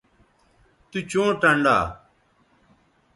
تو 0.89 0.99
چوں 1.09 1.29
ٹنڈا 1.41 1.77